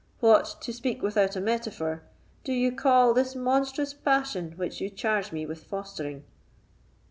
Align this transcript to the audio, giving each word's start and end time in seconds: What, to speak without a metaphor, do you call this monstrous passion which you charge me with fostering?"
What, 0.19 0.55
to 0.61 0.73
speak 0.73 1.03
without 1.03 1.35
a 1.35 1.39
metaphor, 1.39 2.01
do 2.43 2.53
you 2.53 2.71
call 2.71 3.13
this 3.13 3.35
monstrous 3.35 3.93
passion 3.93 4.53
which 4.53 4.81
you 4.81 4.89
charge 4.89 5.31
me 5.31 5.45
with 5.45 5.63
fostering?" 5.63 6.23